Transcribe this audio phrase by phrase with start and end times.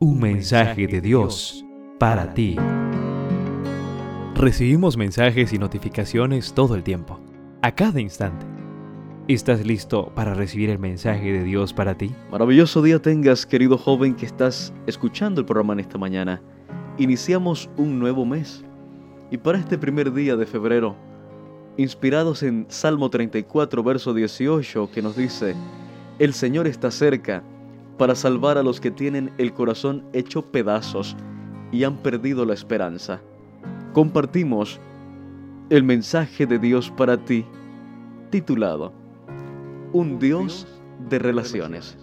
[0.00, 1.64] Un mensaje de Dios
[1.98, 2.54] para ti.
[4.36, 7.18] Recibimos mensajes y notificaciones todo el tiempo,
[7.62, 8.46] a cada instante.
[9.26, 12.14] ¿Estás listo para recibir el mensaje de Dios para ti?
[12.30, 16.40] Maravilloso día tengas, querido joven que estás escuchando el programa en esta mañana.
[16.96, 18.64] Iniciamos un nuevo mes.
[19.32, 20.94] Y para este primer día de febrero,
[21.76, 25.56] inspirados en Salmo 34, verso 18, que nos dice,
[26.20, 27.42] El Señor está cerca
[27.98, 31.16] para salvar a los que tienen el corazón hecho pedazos
[31.72, 33.20] y han perdido la esperanza.
[33.92, 34.80] Compartimos
[35.68, 37.44] el mensaje de Dios para ti,
[38.30, 38.92] titulado
[39.92, 40.66] Un Dios
[41.10, 41.98] de Relaciones.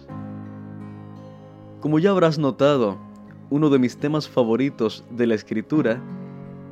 [1.80, 2.98] Como ya habrás notado,
[3.48, 6.00] uno de mis temas favoritos de la escritura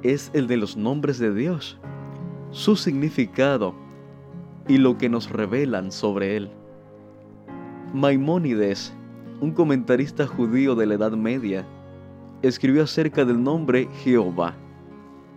[0.02, 1.78] es el de los nombres de Dios,
[2.50, 3.74] su significado
[4.68, 6.50] y lo que nos revelan sobre Él.
[7.92, 8.92] Maimónides
[9.40, 11.66] un comentarista judío de la Edad Media,
[12.42, 14.54] escribió acerca del nombre Jehová.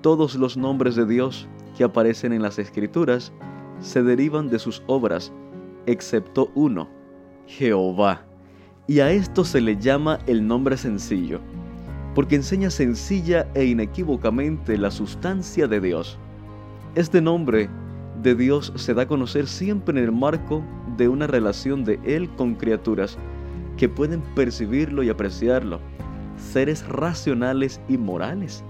[0.01, 3.33] Todos los nombres de Dios que aparecen en las Escrituras
[3.79, 5.31] se derivan de sus obras,
[5.85, 6.87] excepto uno,
[7.45, 8.25] Jehová.
[8.87, 11.39] Y a esto se le llama el nombre sencillo,
[12.15, 16.17] porque enseña sencilla e inequívocamente la sustancia de Dios.
[16.95, 17.69] Este nombre
[18.21, 20.63] de Dios se da a conocer siempre en el marco
[20.97, 23.17] de una relación de Él con criaturas,
[23.77, 25.79] que pueden percibirlo y apreciarlo,
[26.37, 28.63] seres racionales y morales.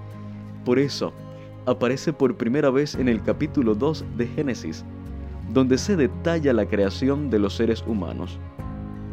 [0.65, 1.13] Por eso,
[1.65, 4.85] aparece por primera vez en el capítulo 2 de Génesis,
[5.53, 8.39] donde se detalla la creación de los seres humanos.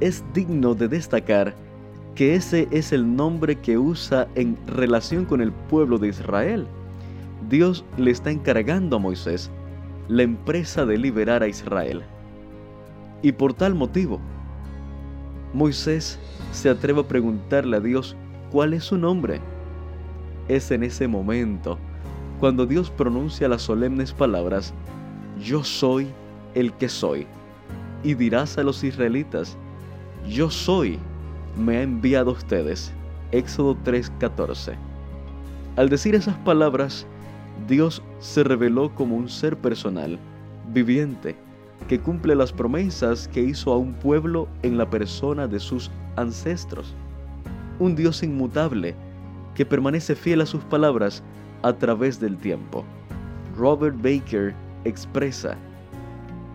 [0.00, 1.54] Es digno de destacar
[2.14, 6.66] que ese es el nombre que usa en relación con el pueblo de Israel.
[7.48, 9.50] Dios le está encargando a Moisés
[10.08, 12.02] la empresa de liberar a Israel.
[13.22, 14.20] Y por tal motivo,
[15.54, 16.18] Moisés
[16.52, 18.16] se atreve a preguntarle a Dios
[18.50, 19.40] cuál es su nombre.
[20.48, 21.78] Es en ese momento
[22.40, 24.74] cuando Dios pronuncia las solemnes palabras,
[25.40, 26.08] yo soy
[26.54, 27.26] el que soy.
[28.02, 29.56] Y dirás a los israelitas,
[30.28, 30.98] yo soy,
[31.56, 32.92] me ha enviado a ustedes.
[33.32, 34.74] Éxodo 3:14.
[35.76, 37.06] Al decir esas palabras,
[37.66, 40.18] Dios se reveló como un ser personal,
[40.72, 41.36] viviente,
[41.88, 46.94] que cumple las promesas que hizo a un pueblo en la persona de sus ancestros.
[47.78, 48.94] Un Dios inmutable
[49.54, 51.22] que permanece fiel a sus palabras
[51.62, 52.84] a través del tiempo.
[53.56, 54.54] Robert Baker
[54.84, 55.56] expresa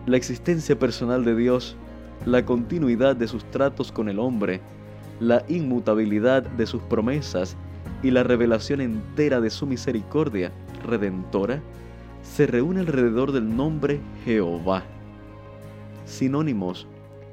[0.06, 1.76] la existencia personal de Dios,
[2.26, 4.60] la continuidad de sus tratos con el hombre,
[5.20, 7.56] la inmutabilidad de sus promesas
[8.02, 10.50] y la revelación entera de su misericordia
[10.84, 11.62] redentora,
[12.22, 14.82] se reúne alrededor del nombre Jehová
[16.04, 16.86] Sinónimos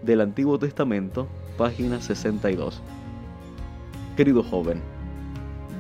[0.04, 2.82] del Antiguo Testamento, página 62.
[4.16, 4.82] Querido joven,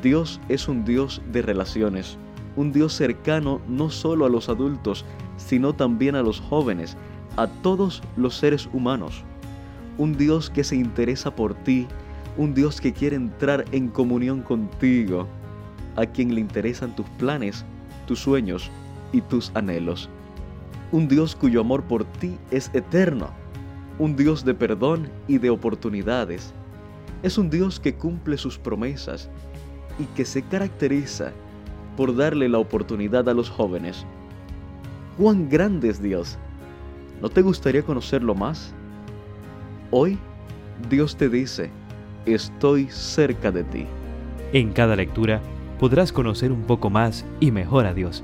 [0.02, 2.18] Dios es un Dios de relaciones,
[2.56, 5.06] un Dios cercano no solo a los adultos,
[5.38, 6.98] sino también a los jóvenes,
[7.36, 9.24] a todos los seres humanos.
[9.98, 11.88] Un Dios que se interesa por ti,
[12.38, 15.28] un Dios que quiere entrar en comunión contigo,
[15.96, 17.66] a quien le interesan tus planes,
[18.06, 18.72] tus sueños
[19.12, 20.10] y tus anhelos
[20.92, 23.30] un Dios cuyo amor por ti es eterno,
[24.00, 26.54] un Dios de perdón y de oportunidades.
[27.24, 29.30] Es un Dios que cumple sus promesas
[30.00, 31.32] y que se caracteriza
[31.98, 34.06] por darle la oportunidad a los jóvenes.
[35.18, 36.38] ¡Cuán grande es Dios!
[37.22, 38.74] ¿No te gustaría conocerlo más?
[39.90, 40.18] Hoy
[40.90, 41.72] Dios te dice,
[42.26, 43.86] estoy cerca de ti.
[44.54, 45.42] En cada lectura
[45.80, 48.24] podrás conocer un poco más y mejor a Dios